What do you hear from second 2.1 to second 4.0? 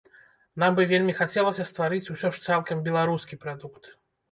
усё ж цалкам беларускі прадукт.